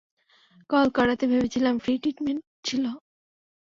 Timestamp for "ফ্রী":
1.83-1.93